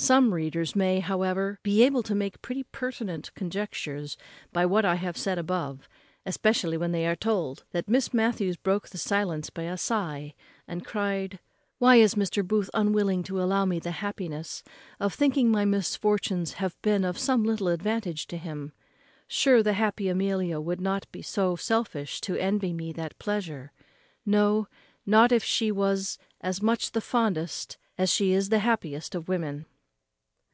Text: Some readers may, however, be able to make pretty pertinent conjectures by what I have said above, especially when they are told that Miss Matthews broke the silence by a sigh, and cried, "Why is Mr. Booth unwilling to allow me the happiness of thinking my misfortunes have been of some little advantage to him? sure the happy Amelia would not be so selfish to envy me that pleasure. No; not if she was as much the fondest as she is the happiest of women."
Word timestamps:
Some 0.00 0.32
readers 0.32 0.76
may, 0.76 1.00
however, 1.00 1.58
be 1.64 1.82
able 1.82 2.04
to 2.04 2.14
make 2.14 2.40
pretty 2.40 2.62
pertinent 2.62 3.34
conjectures 3.34 4.16
by 4.52 4.64
what 4.64 4.84
I 4.84 4.94
have 4.94 5.16
said 5.16 5.38
above, 5.40 5.88
especially 6.24 6.76
when 6.76 6.92
they 6.92 7.04
are 7.04 7.16
told 7.16 7.64
that 7.72 7.88
Miss 7.88 8.14
Matthews 8.14 8.56
broke 8.56 8.90
the 8.90 8.96
silence 8.96 9.50
by 9.50 9.64
a 9.64 9.76
sigh, 9.76 10.36
and 10.68 10.86
cried, 10.86 11.40
"Why 11.80 11.96
is 11.96 12.14
Mr. 12.14 12.46
Booth 12.46 12.70
unwilling 12.72 13.24
to 13.24 13.42
allow 13.42 13.64
me 13.64 13.80
the 13.80 13.90
happiness 13.90 14.62
of 15.00 15.14
thinking 15.14 15.50
my 15.50 15.64
misfortunes 15.64 16.52
have 16.54 16.80
been 16.80 17.04
of 17.04 17.18
some 17.18 17.42
little 17.42 17.66
advantage 17.66 18.28
to 18.28 18.36
him? 18.36 18.72
sure 19.26 19.64
the 19.64 19.72
happy 19.72 20.08
Amelia 20.08 20.60
would 20.60 20.80
not 20.80 21.10
be 21.10 21.22
so 21.22 21.56
selfish 21.56 22.20
to 22.20 22.36
envy 22.40 22.72
me 22.72 22.92
that 22.92 23.18
pleasure. 23.18 23.72
No; 24.24 24.68
not 25.04 25.32
if 25.32 25.42
she 25.42 25.72
was 25.72 26.18
as 26.40 26.62
much 26.62 26.92
the 26.92 27.00
fondest 27.00 27.78
as 27.98 28.14
she 28.14 28.30
is 28.32 28.50
the 28.50 28.60
happiest 28.60 29.16
of 29.16 29.26
women." 29.28 29.66